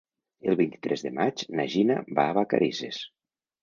El 0.51 0.57
vint-i-tres 0.61 1.05
de 1.09 1.13
maig 1.19 1.45
na 1.61 1.69
Gina 1.77 2.01
va 2.23 2.29
a 2.29 2.37
Vacarisses. 2.43 3.09